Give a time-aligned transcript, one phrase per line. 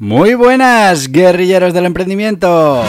[0.00, 2.84] Muy buenas, guerrilleros del emprendimiento.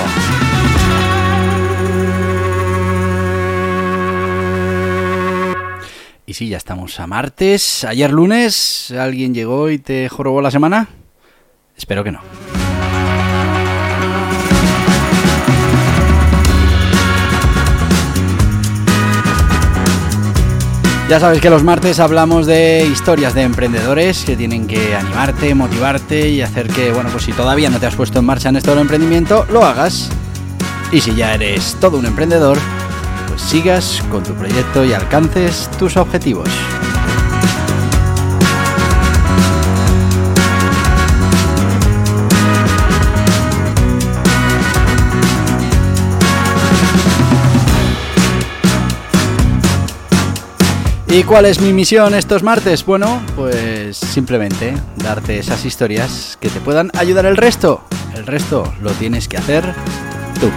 [6.27, 7.83] Y sí, ya estamos a martes.
[7.83, 10.87] Ayer lunes, ¿alguien llegó y te jorobó la semana?
[11.75, 12.21] Espero que no.
[21.09, 26.29] Ya sabes que los martes hablamos de historias de emprendedores que tienen que animarte, motivarte
[26.29, 28.69] y hacer que, bueno, pues si todavía no te has puesto en marcha en esto
[28.69, 30.11] del emprendimiento, lo hagas.
[30.91, 32.59] Y si ya eres todo un emprendedor,
[33.27, 36.47] pues sigas con tu proyecto y alcances tus objetivos.
[51.11, 52.85] ¿Y cuál es mi misión estos martes?
[52.85, 57.83] Bueno, pues simplemente darte esas historias que te puedan ayudar el resto.
[58.15, 59.73] El resto lo tienes que hacer
[60.39, 60.51] tú.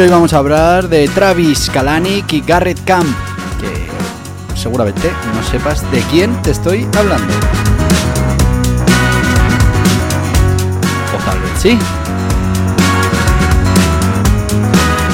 [0.00, 3.08] Hoy vamos a hablar de Travis Kalanick y Garrett Camp,
[3.60, 3.88] que
[4.56, 7.34] seguramente no sepas de quién te estoy hablando.
[11.12, 11.76] O tal vez sí.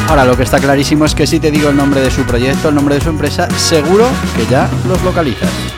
[0.07, 2.69] Ahora lo que está clarísimo es que si te digo el nombre de su proyecto,
[2.69, 4.07] el nombre de su empresa, seguro
[4.37, 5.74] que ya los localizas.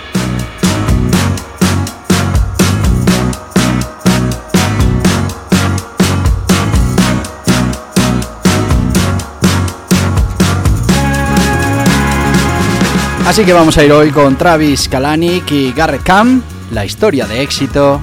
[13.26, 17.42] Así que vamos a ir hoy con Travis Kalanick y Garrett Camp, la historia de
[17.42, 18.00] éxito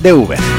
[0.00, 0.55] de Uber.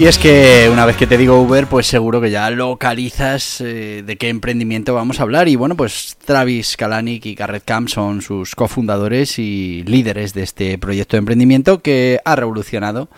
[0.00, 4.02] Y es que una vez que te digo Uber, pues seguro que ya localizas eh,
[4.02, 5.46] de qué emprendimiento vamos a hablar.
[5.46, 10.78] Y bueno, pues Travis Kalanick y Garrett Camp son sus cofundadores y líderes de este
[10.78, 13.10] proyecto de emprendimiento que ha revolucionado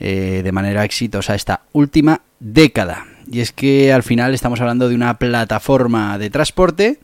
[0.00, 3.06] eh, de manera exitosa esta última década.
[3.32, 6.98] Y es que al final estamos hablando de una plataforma de transporte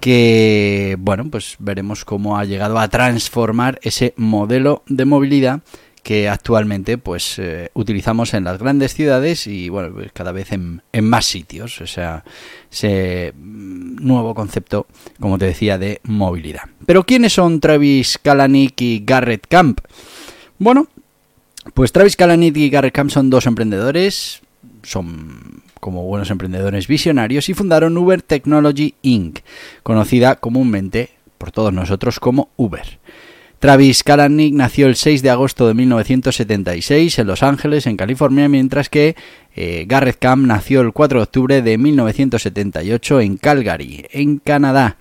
[0.00, 5.60] que, bueno, pues veremos cómo ha llegado a transformar ese modelo de movilidad
[6.04, 10.82] que actualmente pues eh, utilizamos en las grandes ciudades y bueno pues, cada vez en,
[10.92, 11.80] en, más sitios.
[11.80, 12.22] O sea
[12.70, 14.86] ese mm, nuevo concepto
[15.18, 16.64] como te decía de movilidad.
[16.86, 19.80] Pero quiénes son Travis Kalanick y Garrett Camp
[20.58, 20.86] bueno
[21.72, 24.42] pues Travis Kalanick y Garrett Camp son dos emprendedores
[24.82, 29.38] son como buenos emprendedores visionarios y fundaron Uber Technology Inc.
[29.82, 32.98] conocida comúnmente por todos nosotros como Uber
[33.64, 38.90] Travis Kalanick nació el 6 de agosto de 1976 en Los Ángeles, en California, mientras
[38.90, 39.16] que
[39.56, 44.98] eh, Garrett Camp nació el 4 de octubre de 1978 en Calgary, en Canadá.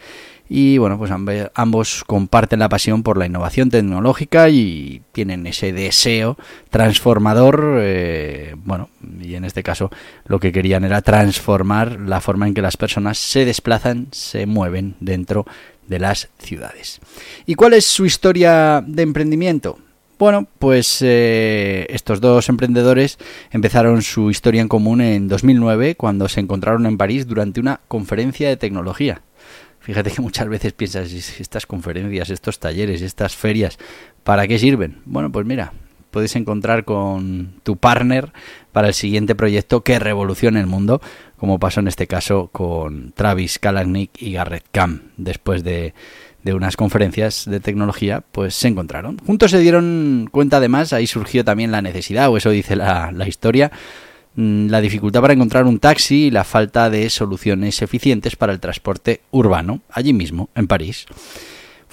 [0.48, 1.12] Y bueno, pues
[1.56, 6.38] ambos comparten la pasión por la innovación tecnológica y tienen ese deseo
[6.70, 7.80] transformador.
[7.82, 8.90] Eh, bueno,
[9.22, 9.90] y en este caso
[10.26, 14.96] lo que querían era transformar la forma en que las personas se desplazan, se mueven
[15.02, 15.46] dentro
[15.88, 17.00] de las ciudades.
[17.46, 19.80] ¿Y cuál es su historia de emprendimiento?
[20.20, 23.18] Bueno, pues eh, estos dos emprendedores
[23.52, 28.48] empezaron su historia en común en 2009 cuando se encontraron en París durante una conferencia
[28.48, 29.22] de tecnología.
[29.82, 33.78] Fíjate que muchas veces piensas, estas conferencias, estos talleres, estas ferias,
[34.24, 35.02] ¿para qué sirven?
[35.04, 35.74] Bueno, pues mira,
[36.14, 38.32] puedes encontrar con tu partner
[38.72, 41.02] para el siguiente proyecto que revolucione el mundo,
[41.38, 45.02] como pasó en este caso con Travis Kalanick y Garrett Camp.
[45.18, 45.94] Después de,
[46.46, 49.18] unas conferencias de tecnología, pues se encontraron.
[49.26, 53.28] Juntos se dieron cuenta además, ahí surgió también la necesidad, o eso dice la, la
[53.28, 53.72] historia,
[54.36, 58.60] mm, la dificultad para encontrar un taxi y la falta de soluciones eficientes para el
[58.60, 61.08] transporte urbano, allí mismo, en París.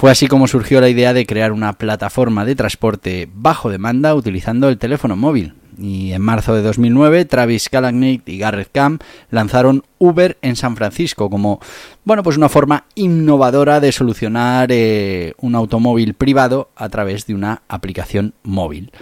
[0.00, 4.70] Fue así como surgió la idea de crear una plataforma de transporte bajo demanda utilizando
[4.70, 5.52] el teléfono móvil.
[5.78, 11.28] Y en marzo de 2009, Travis Kalanick y Garrett Camp lanzaron Uber en San Francisco
[11.28, 11.60] como,
[12.04, 17.60] bueno, pues una forma innovadora de solucionar eh, un automóvil privado a través de una
[17.68, 18.92] aplicación móvil.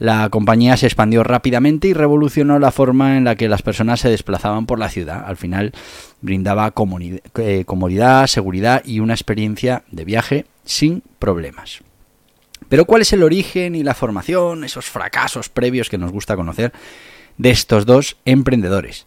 [0.00, 4.10] La compañía se expandió rápidamente y revolucionó la forma en la que las personas se
[4.10, 5.22] desplazaban por la ciudad.
[5.24, 5.70] Al final
[6.22, 6.72] brindaba
[7.36, 11.80] eh, comodidad, seguridad y una experiencia de viaje sin problemas.
[12.68, 16.72] Pero ¿cuál es el origen y la formación, esos fracasos previos que nos gusta conocer
[17.36, 19.06] de estos dos emprendedores?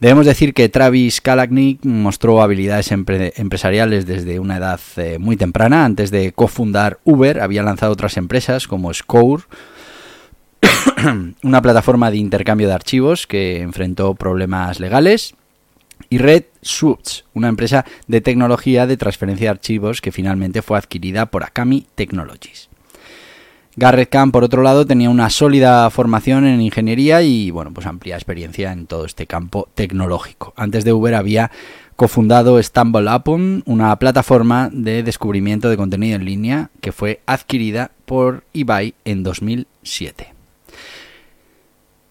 [0.00, 5.84] Debemos decir que Travis Kalanick mostró habilidades empresariales desde una edad eh, muy temprana.
[5.84, 9.42] Antes de cofundar Uber, había lanzado otras empresas como Score,
[11.42, 15.34] una plataforma de intercambio de archivos que enfrentó problemas legales,
[16.10, 21.26] y Red Swoops, una empresa de tecnología de transferencia de archivos que finalmente fue adquirida
[21.26, 22.68] por Akami Technologies.
[23.76, 28.16] Garrett Kahn, por otro lado, tenía una sólida formación en ingeniería y bueno, pues amplia
[28.16, 30.52] experiencia en todo este campo tecnológico.
[30.56, 31.52] Antes de Uber había
[31.94, 38.42] cofundado Stumble Upon, una plataforma de descubrimiento de contenido en línea que fue adquirida por
[38.52, 40.34] eBay en 2007.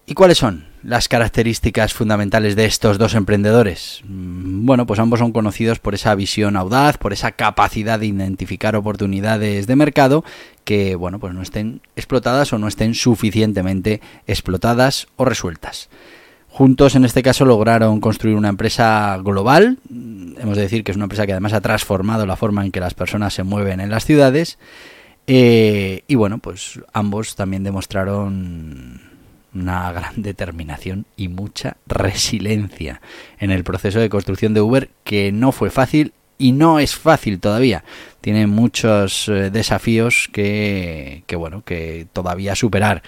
[0.06, 4.02] ¿Y cuáles son las características fundamentales de estos dos emprendedores?
[4.06, 8.76] Mm, bueno, pues ambos son conocidos por esa visión audaz, por esa capacidad de identificar
[8.76, 10.24] oportunidades de mercado
[10.64, 15.90] que, bueno, pues no estén explotadas o no estén suficientemente explotadas o resueltas.
[16.48, 19.78] Juntos, en este caso, lograron construir una empresa global.
[19.90, 22.72] Mm, hemos de decir que es una empresa que además ha transformado la forma en
[22.72, 24.58] que las personas se mueven en las ciudades.
[25.28, 29.09] Eh, y bueno, pues ambos también demostraron
[29.54, 33.02] una gran determinación y mucha resiliencia
[33.40, 37.40] en el proceso de construcción de Uber que no fue fácil y no es fácil
[37.40, 37.84] todavía.
[38.22, 43.04] Tiene muchos eh, desafíos que, que, bueno, que todavía superar.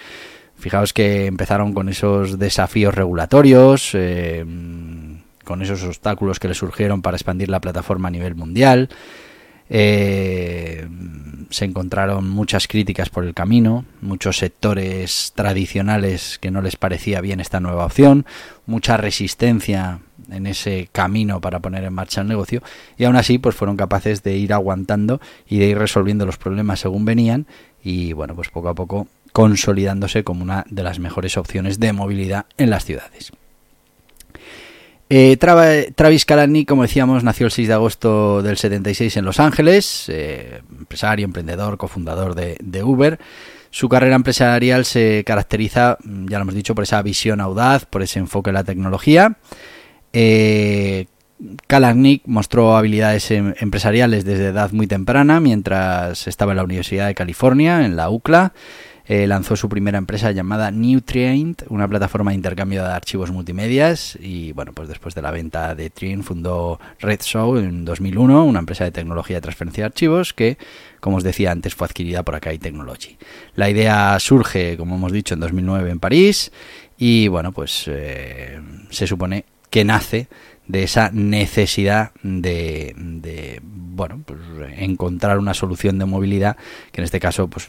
[0.56, 4.44] Fijaos que empezaron con esos desafíos regulatorios, eh,
[5.44, 8.88] con esos obstáculos que le surgieron para expandir la plataforma a nivel mundial.
[9.68, 10.88] Eh,
[11.50, 17.40] se encontraron muchas críticas por el camino, muchos sectores tradicionales que no les parecía bien
[17.40, 18.26] esta nueva opción,
[18.66, 20.00] mucha resistencia
[20.30, 22.62] en ese camino para poner en marcha el negocio
[22.96, 26.80] y aún así pues fueron capaces de ir aguantando y de ir resolviendo los problemas
[26.80, 27.46] según venían
[27.82, 32.46] y bueno pues poco a poco consolidándose como una de las mejores opciones de movilidad
[32.56, 33.32] en las ciudades.
[35.14, 40.06] Eh, Travis Kalanick, como decíamos, nació el 6 de agosto del 76 en Los Ángeles,
[40.08, 43.18] eh, empresario, emprendedor, cofundador de, Uber.
[43.68, 48.20] Su carrera empresarial se caracteriza, ya lo hemos dicho, por esa visión audaz, por ese
[48.20, 49.36] enfoque en la tecnología.
[50.14, 51.08] Eh,
[51.66, 57.14] Kalanick mostró habilidades em, empresariales desde edad muy temprana, mientras estaba en la Universidad de
[57.14, 58.54] California, en la UCLA.
[59.14, 64.52] Eh, lanzó su primera empresa llamada Nutrient, una plataforma de intercambio de archivos multimedias y
[64.52, 68.84] bueno, pues después de la venta de Trient fundó Red Show en 2001, una empresa
[68.84, 70.56] de tecnología de transferencia de archivos que,
[71.00, 73.18] como os decía antes, fue adquirida por Akai Technology.
[73.54, 76.50] La idea surge, como hemos dicho, en 2009 en París
[76.96, 80.28] y bueno, pues eh, se supone que nace
[80.68, 82.94] de esa necesidad de,
[83.64, 84.38] bueno pues
[84.76, 86.58] encontrar una solución de movilidad
[86.92, 87.68] que en este caso pues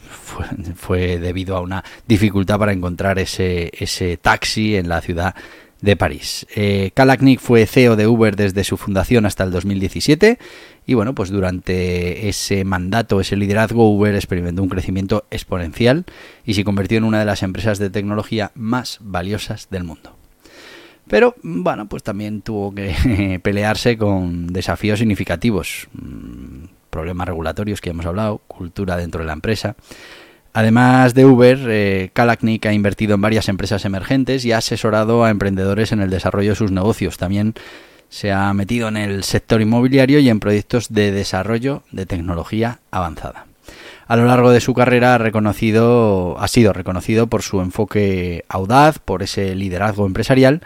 [0.76, 5.34] fue, debido a una dificultad para encontrar ese, ese taxi en la ciudad
[5.80, 6.46] de París.
[6.54, 10.38] Eh, Kalaknik fue CEO de Uber desde su fundación hasta el 2017
[10.86, 16.04] y bueno, pues durante ese mandato, ese liderazgo, Uber experimentó un crecimiento exponencial
[16.44, 20.23] y se convirtió en una de las empresas de tecnología más valiosas del mundo.
[21.08, 28.06] Pero bueno, pues también tuvo que pelearse con desafíos significativos, mm, problemas regulatorios que hemos
[28.06, 29.76] hablado, cultura dentro de la empresa.
[30.52, 35.30] Además de Uber, eh, Kalaknik ha invertido en varias empresas emergentes y ha asesorado a
[35.30, 37.18] emprendedores en el desarrollo de sus negocios.
[37.18, 37.54] También
[38.08, 43.46] se ha metido en el sector inmobiliario y en proyectos de desarrollo de tecnología avanzada.
[44.06, 49.00] A lo largo de su carrera ha, reconocido, ha sido reconocido por su enfoque audaz,
[49.00, 50.60] por ese liderazgo empresarial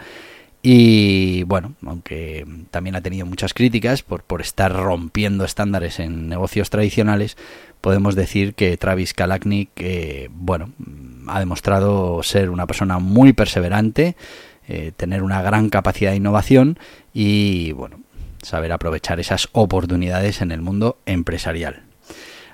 [0.61, 6.69] y bueno, aunque también ha tenido muchas críticas por, por estar rompiendo estándares en negocios
[6.69, 7.37] tradicionales,
[7.81, 10.71] podemos decir que Travis Kalanick, eh, bueno,
[11.27, 14.15] ha demostrado ser una persona muy perseverante,
[14.67, 16.77] eh, tener una gran capacidad de innovación
[17.13, 18.01] y bueno,
[18.41, 21.83] saber aprovechar esas oportunidades en el mundo empresarial.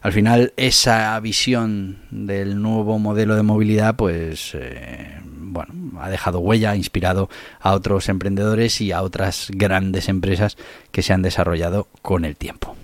[0.02, 5.18] Al final esa visión del nuevo modelo de movilidad pues eh,
[5.56, 10.58] bueno ha dejado huella ha inspirado a otros emprendedores y a otras grandes empresas
[10.92, 12.76] que se han desarrollado con el tiempo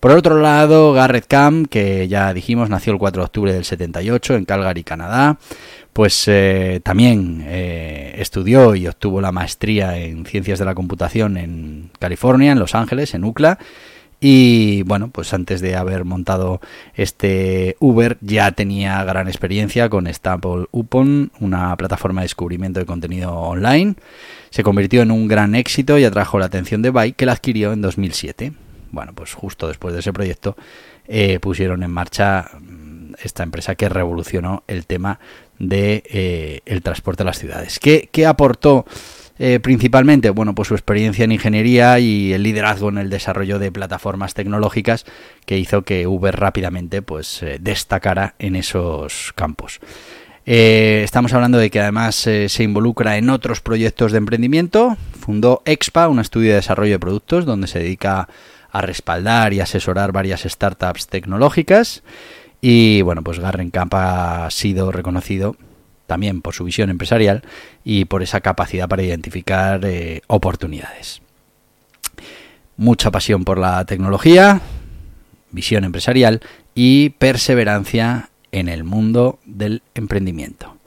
[0.00, 4.34] Por otro lado, Garrett Camp, que ya dijimos, nació el 4 de octubre del 78
[4.34, 5.38] en Calgary, Canadá,
[5.92, 11.90] pues eh, también eh, estudió y obtuvo la maestría en ciencias de la computación en
[11.98, 13.58] California, en Los Ángeles, en UCLA.
[14.20, 16.60] Y bueno, pues antes de haber montado
[16.94, 23.32] este Uber ya tenía gran experiencia con Staple Upon, una plataforma de descubrimiento de contenido
[23.32, 23.94] online.
[24.50, 27.72] Se convirtió en un gran éxito y atrajo la atención de Byte, que la adquirió
[27.72, 28.52] en 2007.
[28.92, 30.54] Bueno, pues justo después de ese proyecto
[31.06, 35.18] eh, pusieron en marcha mm, esta empresa que revolucionó el tema
[35.58, 37.78] de eh, el transporte a las ciudades.
[37.78, 38.84] ¿Qué, qué aportó
[39.42, 40.28] eh, principalmente?
[40.28, 45.06] Bueno, pues su experiencia en ingeniería y el liderazgo en el desarrollo de plataformas tecnológicas
[45.46, 49.80] que hizo que Uber rápidamente pues eh, destacara en esos campos.
[50.44, 54.98] estamos hablando de que además se involucra en otros proyectos de emprendimiento.
[55.18, 58.28] Fundó Expa, un estudio de desarrollo de productos donde se dedica
[58.70, 62.02] a respaldar y asesorar varias startups tecnológicas.
[62.60, 65.56] Y bueno, pues Garren Camp ha sido reconocido
[66.10, 67.42] también por su visión empresarial
[67.84, 71.22] y por esa capacidad para identificar eh, oportunidades.
[72.76, 74.60] Mucha pasión por la tecnología,
[75.52, 76.40] visión empresarial
[76.74, 80.78] y perseverancia en el mundo del emprendimiento.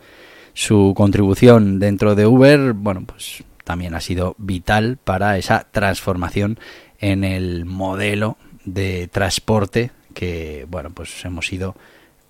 [0.53, 6.59] Su contribución dentro de Uber, bueno, pues también ha sido vital para esa transformación
[6.99, 11.77] en el modelo de transporte que bueno, pues hemos ido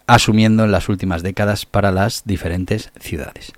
[0.07, 3.53] asumiendo en las últimas décadas para las diferentes ciudades.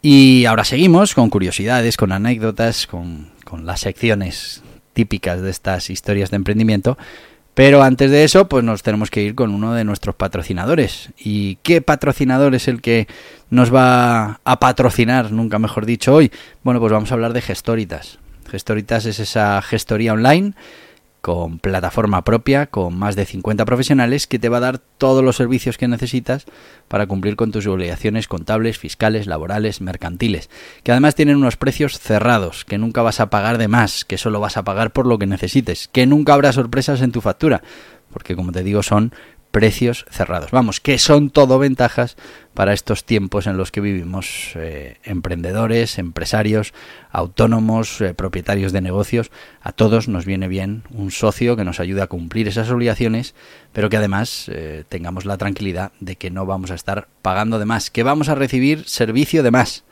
[0.00, 4.62] Y ahora seguimos con curiosidades, con anécdotas, con, con las secciones
[4.92, 6.98] típicas de estas historias de emprendimiento.
[7.54, 11.10] Pero antes de eso, pues nos tenemos que ir con uno de nuestros patrocinadores.
[11.18, 13.06] ¿Y qué patrocinador es el que
[13.50, 16.32] nos va a patrocinar, nunca mejor dicho, hoy?
[16.62, 18.18] Bueno, pues vamos a hablar de Gestoritas.
[18.50, 20.54] Gestoritas es esa gestoría online
[21.22, 25.36] con plataforma propia, con más de 50 profesionales, que te va a dar todos los
[25.36, 26.46] servicios que necesitas
[26.88, 30.50] para cumplir con tus obligaciones contables, fiscales, laborales, mercantiles,
[30.82, 34.40] que además tienen unos precios cerrados, que nunca vas a pagar de más, que solo
[34.40, 37.62] vas a pagar por lo que necesites, que nunca habrá sorpresas en tu factura,
[38.12, 39.14] porque como te digo son
[39.52, 40.50] precios cerrados.
[40.50, 42.16] Vamos, que son todo ventajas
[42.54, 46.72] para estos tiempos en los que vivimos eh, emprendedores, empresarios,
[47.10, 49.30] autónomos, eh, propietarios de negocios.
[49.60, 53.34] A todos nos viene bien un socio que nos ayude a cumplir esas obligaciones,
[53.72, 57.66] pero que además eh, tengamos la tranquilidad de que no vamos a estar pagando de
[57.66, 59.84] más, que vamos a recibir servicio de más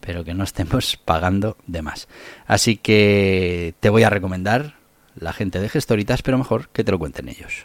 [0.00, 2.08] pero que no estemos pagando de más.
[2.46, 4.74] Así que te voy a recomendar
[5.14, 7.64] la gente de Gestoritas, pero mejor que te lo cuenten ellos.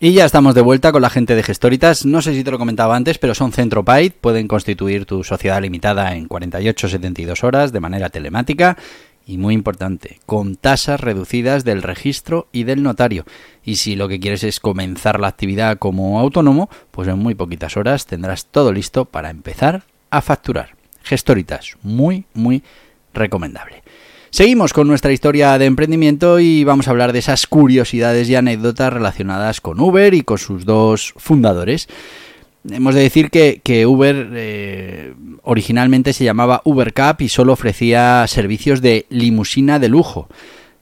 [0.00, 2.06] Y ya estamos de vuelta con la gente de Gestoritas.
[2.06, 4.12] No sé si te lo comentaba antes, pero son CentroPaid.
[4.12, 8.76] Pueden constituir tu sociedad limitada en 48-72 horas de manera telemática.
[9.26, 13.24] Y muy importante, con tasas reducidas del registro y del notario.
[13.64, 17.76] Y si lo que quieres es comenzar la actividad como autónomo, pues en muy poquitas
[17.76, 20.76] horas tendrás todo listo para empezar a facturar.
[21.02, 22.62] Gestoritas, muy, muy
[23.12, 23.82] recomendable.
[24.38, 28.92] Seguimos con nuestra historia de emprendimiento y vamos a hablar de esas curiosidades y anécdotas
[28.92, 31.88] relacionadas con Uber y con sus dos fundadores.
[32.70, 39.06] Hemos de decir que, Uber eh, originalmente se llamaba UberCap y solo ofrecía servicios de
[39.08, 40.28] limusina de lujo.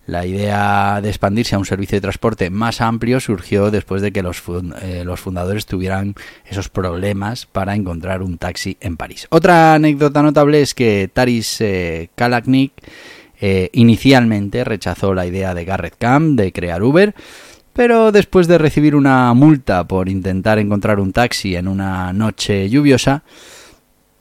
[0.07, 4.23] La idea de expandirse a un servicio de transporte más amplio surgió después de que
[4.23, 4.43] los,
[4.83, 9.27] eh, fundadores tuvieran esos problemas para encontrar un taxi en París.
[9.31, 12.73] Otra anécdota notable es que Taris eh, Kalaknik
[13.41, 17.15] eh, inicialmente rechazó la idea de Garrett Camp de crear Uber,
[17.73, 23.23] pero después de recibir una multa por intentar encontrar un taxi en una noche lluviosa,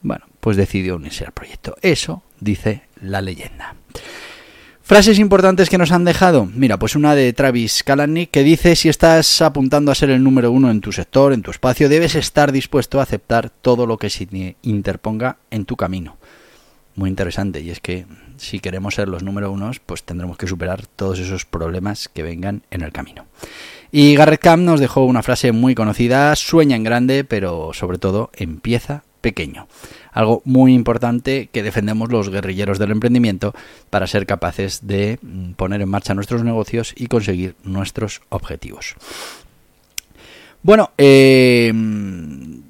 [0.02, 1.76] bueno, pues decidió unirse al proyecto.
[1.82, 3.76] Eso dice la leyenda.
[4.88, 6.48] Frases importantes que nos han dejado.
[6.54, 10.52] Mira, pues una de Travis Kalanick que dice si estás apuntando a ser el número
[10.52, 14.12] uno en tu sector, en tu espacio, debes estar dispuesto a aceptar todo lo que
[14.12, 16.18] se interponga en tu camino.
[16.96, 18.06] Muy interesante y es que
[18.38, 22.64] si queremos ser los número unos, pues tendremos que superar todos esos problemas que vengan
[22.72, 23.26] en el camino.
[23.92, 28.30] Y Garrett Camp nos dejó una frase muy conocida, sueña en grande, pero sobre todo
[28.34, 29.68] empieza pequeño.
[30.12, 33.54] Algo muy importante que defendemos los guerrilleros del emprendimiento
[33.90, 38.96] para ser capaces de mm, poner en marcha nuestros negocios y conseguir nuestros objetivos.
[40.62, 41.72] Bueno, eh,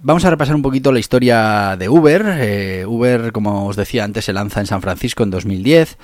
[0.06, 2.24] vamos a repasar un poquito la historia de Uber.
[2.38, 5.98] Eh, Uber, como os decía antes, se lanza en San Francisco en 2010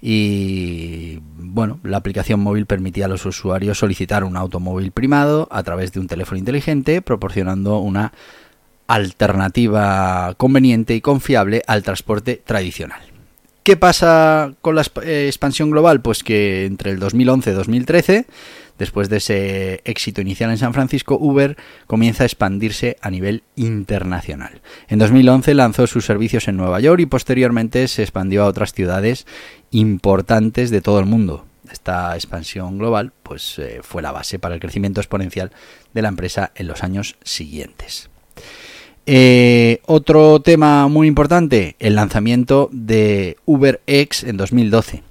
[0.00, 5.92] y bueno, la aplicación móvil permitía a los usuarios solicitar un automóvil primado a través
[5.92, 8.14] de un teléfono inteligente, proporcionando una
[8.86, 13.02] alternativa conveniente y confiable al transporte tradicional.
[13.62, 16.00] ¿Qué pasa con la eh, expansión global?
[16.00, 18.26] Pues que entre el 2011 y 2013
[18.82, 24.60] Después de ese éxito inicial en San Francisco, Uber comienza a expandirse a nivel internacional.
[24.88, 29.24] En 2011 lanzó sus servicios en Nueva York y posteriormente se expandió a otras ciudades
[29.70, 31.46] importantes de todo el mundo.
[31.70, 35.52] Esta expansión global pues, eh, fue la base para el crecimiento exponencial
[35.94, 38.10] de la empresa en los años siguientes.
[39.06, 45.04] Eh, otro tema muy importante, el lanzamiento de UberX en 2012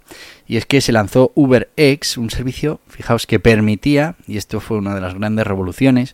[0.52, 4.94] y es que se lanzó UberX, un servicio, fijaos, que permitía, y esto fue una
[4.94, 6.14] de las grandes revoluciones,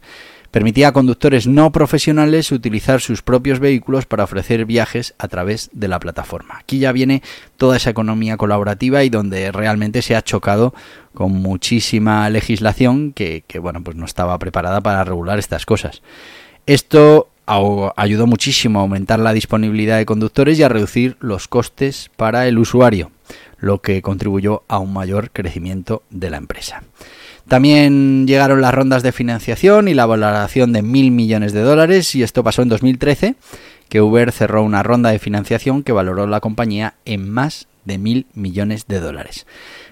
[0.51, 5.87] permitía a conductores no profesionales utilizar sus propios vehículos para ofrecer viajes a través de
[5.87, 6.59] la plataforma.
[6.59, 7.23] Aquí ya viene
[7.57, 10.71] toda esa economía colaborativa y donde realmente se ha chocado
[11.15, 16.03] con muchísima legislación que, que bueno, pues no estaba preparada para regular estas cosas.
[16.67, 22.47] Esto ayudó muchísimo a aumentar la disponibilidad de conductores y a reducir los costes para
[22.47, 23.09] el usuario
[23.59, 26.83] lo que contribuyó a un mayor crecimiento de la empresa.
[27.47, 32.23] También llegaron las rondas de financiación y la valoración de mil millones de dólares y
[32.23, 33.35] esto pasó en 2013,
[33.87, 38.27] que Uber cerró una ronda de financiación que valoró la compañía en más de mil
[38.33, 39.47] millones de dólares.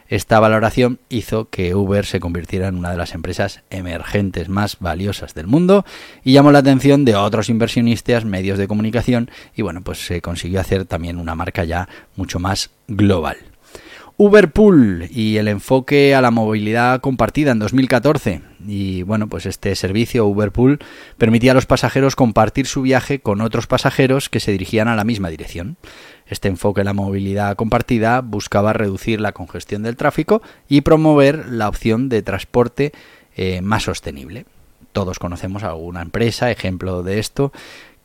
[0.08, 5.34] Esta valoración hizo que Uber se convirtiera en una de las empresas emergentes más valiosas
[5.34, 5.86] del mundo
[6.24, 10.60] y llamó la atención de otros inversionistas, medios de comunicación y bueno, pues se consiguió
[10.60, 13.38] hacer también una marca ya mucho más global.
[14.18, 18.42] Uberpool y el enfoque a la movilidad compartida en 2014.
[18.66, 20.80] Y bueno, pues este servicio Uberpool
[21.18, 25.04] permitía a los pasajeros compartir su viaje con otros pasajeros que se dirigían a la
[25.04, 25.76] misma dirección.
[26.28, 31.68] Este enfoque a la movilidad compartida buscaba reducir la congestión del tráfico y promover la
[31.68, 32.94] opción de transporte
[33.36, 34.46] eh, más sostenible.
[34.94, 37.52] Todos conocemos alguna empresa, ejemplo de esto,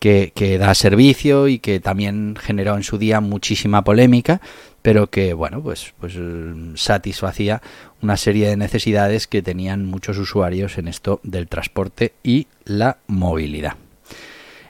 [0.01, 4.41] que, da servicio y que también generó en su día muchísima polémica,
[4.83, 6.15] pero que bueno, pues, pues
[6.75, 7.61] satisfacía
[8.01, 13.75] una serie de necesidades que tenían muchos usuarios en esto del transporte y la movilidad.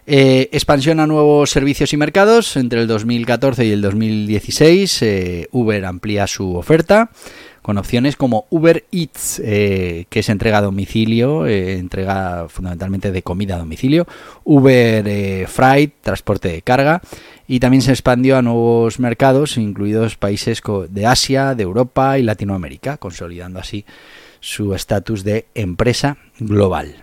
[0.06, 2.56] Eh, expansión a nuevos servicios y mercados.
[2.56, 7.10] Entre el 2014 y el 2016, eh, Uber amplía su oferta
[7.70, 13.22] con opciones como Uber Eats, eh, que es entrega a domicilio, eh, entrega fundamentalmente de
[13.22, 14.08] comida a domicilio,
[14.42, 17.00] Uber eh, Freight, transporte de carga,
[17.46, 22.96] y también se expandió a nuevos mercados, incluidos países de Asia, de Europa y Latinoamérica,
[22.96, 23.84] consolidando así
[24.40, 26.96] su estatus de empresa global.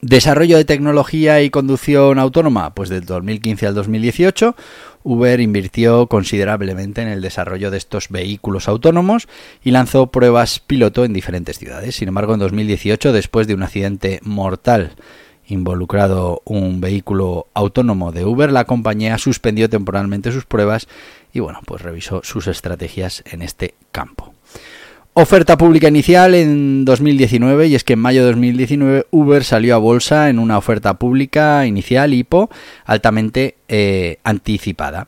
[0.00, 4.56] Desarrollo de tecnología y conducción autónoma, pues del 2015 al 2018,
[5.06, 9.28] Uber invirtió considerablemente en el desarrollo de estos vehículos autónomos
[9.62, 11.94] y lanzó pruebas piloto en diferentes ciudades.
[11.94, 14.96] Sin embargo, en 2018, después de un accidente mortal
[15.46, 20.88] involucrado un vehículo autónomo de Uber, la compañía suspendió temporalmente sus pruebas
[21.32, 24.35] y bueno, pues revisó sus estrategias en este campo.
[25.18, 29.78] Oferta pública inicial en 2019 y es que en mayo de 2019 Uber salió a
[29.78, 32.50] bolsa en una oferta pública inicial IPO
[32.84, 35.06] altamente eh, anticipada.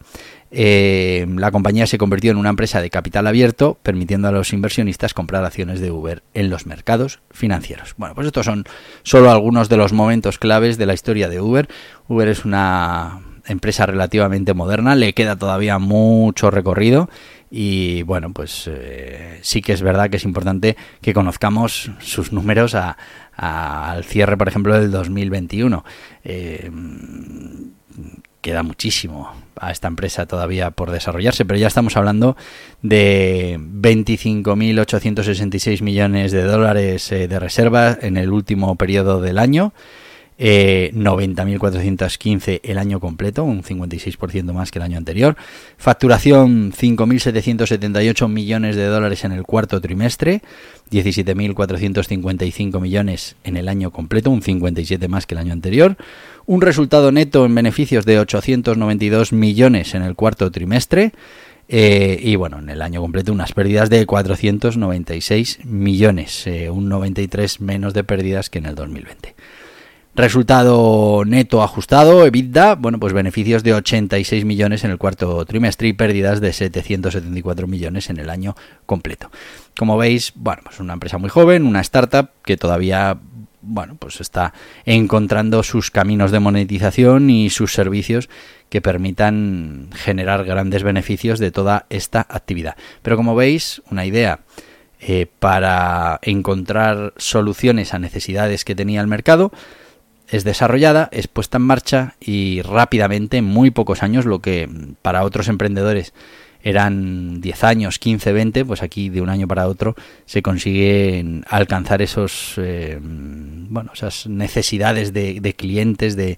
[0.51, 5.13] Eh, la compañía se convirtió en una empresa de capital abierto, permitiendo a los inversionistas
[5.13, 7.93] comprar acciones de Uber en los mercados financieros.
[7.99, 8.65] Bueno, pues estos son
[9.03, 11.69] solo algunos de los momentos claves de la historia de Uber.
[12.09, 17.11] Uber es una empresa relativamente moderna, le queda todavía mucho recorrido
[17.51, 22.75] y bueno, pues eh, sí que es verdad que es importante que conozcamos sus números
[22.75, 25.85] al cierre, por ejemplo, del 2021.
[26.25, 26.71] Eh,
[28.41, 32.37] queda muchísimo a esta empresa todavía por desarrollarse, pero ya estamos hablando
[32.83, 39.75] de 25.866 millones de dólares eh, de reservas en el último periodo del año.
[40.39, 45.37] Eh, 90.415 el año completo, un 56% más que el año anterior.
[45.77, 50.43] Facturación 5.778 millones de dólares en el cuarto trimestre,
[50.91, 55.97] 17.455 millones en el año completo, un 57 más que el año anterior.
[56.47, 61.13] Un resultado neto en beneficios de 892 millones en el cuarto trimestre.
[61.71, 67.61] Eh, y bueno, en el año completo unas pérdidas de 496 millones, eh, un 93
[67.61, 69.35] menos de pérdidas que en el 2020.
[70.19, 75.93] Resultado neto ajustado, EBITDA, bueno, pues beneficios de 86 millones en el cuarto trimestre y
[75.93, 79.31] pérdidas de 774 millones en el año completo.
[79.79, 83.17] Como veis, bueno, pues una empresa muy joven, una startup que todavía
[83.63, 84.55] bueno, pues está
[84.87, 88.29] encontrando sus caminos de monetización y sus servicios
[88.71, 92.77] que permitan generar grandes beneficios de toda esta actividad.
[93.03, 94.41] Pero como veis, una idea
[95.01, 99.53] eh, para encontrar soluciones a necesidades que tenía el mercado,
[100.29, 104.69] es desarrollada, es puesta en marcha y rápidamente, en muy pocos años, lo que
[105.03, 106.13] para otros emprendedores
[106.63, 109.95] eran 10 años, 15, 20, pues aquí de un año para otro
[110.27, 116.37] se consigue alcanzar esos, eh, bueno, esas necesidades de, de, clientes, de,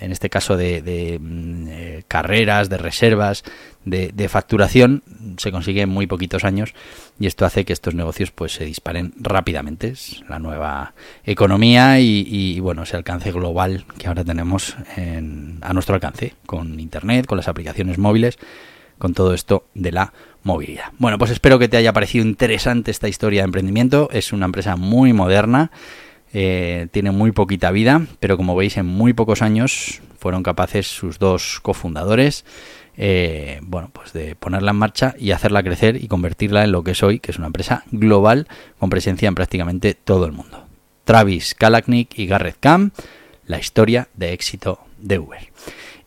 [0.00, 3.44] en este caso de, de mm, eh, carreras, de reservas,
[3.84, 5.02] de, facturación,
[5.38, 6.74] se consigue en muy poquitos años
[7.18, 9.88] y esto hace que estos negocios pues se disparen rápidamente.
[9.88, 10.92] Es la nueva
[11.24, 16.78] economía y, y bueno, ese alcance global que ahora tenemos en, a nuestro alcance con
[16.78, 18.38] Internet, con las aplicaciones móviles
[18.98, 20.92] con todo esto de la movilidad.
[20.98, 24.08] Bueno, pues espero que te haya parecido interesante esta historia de emprendimiento.
[24.12, 25.70] Es una empresa muy moderna,
[26.32, 31.18] eh, tiene muy poquita vida, pero como veis en muy pocos años fueron capaces sus
[31.18, 32.44] dos cofundadores,
[32.96, 36.90] eh, bueno, pues de ponerla en marcha y hacerla crecer y convertirla en lo que
[36.90, 40.64] es hoy, que es una empresa global con presencia en prácticamente todo el mundo.
[41.04, 42.92] Travis Kalanick y Garrett Camp,
[43.46, 45.40] la historia de éxito de Uber.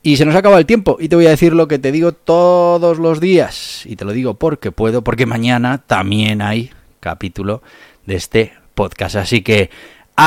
[0.03, 2.11] Y se nos acaba el tiempo y te voy a decir lo que te digo
[2.11, 3.85] todos los días.
[3.85, 7.61] Y te lo digo porque puedo, porque mañana también hay capítulo
[8.05, 9.15] de este podcast.
[9.15, 9.69] Así que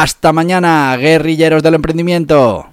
[0.03, 2.67] hasta mañana, guerrilleros del emprendimiento.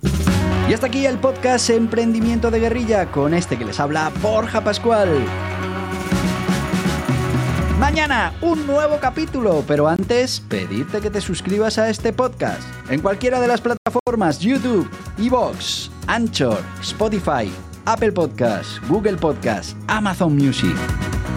[0.67, 5.10] Y hasta aquí el podcast Emprendimiento de Guerrilla con este que les habla Borja Pascual.
[7.77, 13.39] Mañana un nuevo capítulo, pero antes pedirte que te suscribas a este podcast en cualquiera
[13.39, 17.51] de las plataformas YouTube, Evox, Anchor, Spotify,
[17.86, 20.75] Apple Podcasts, Google Podcasts, Amazon Music.